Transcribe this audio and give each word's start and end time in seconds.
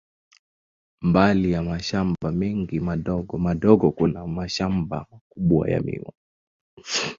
Mbali 1.01 1.51
ya 1.51 1.63
mashamba 1.63 2.31
mengi 2.31 2.79
madogo 2.79 3.37
madogo, 3.37 3.91
kuna 3.91 4.27
mashamba 4.27 5.05
makubwa 5.11 5.69
ya 5.69 5.81
miwa. 5.81 6.13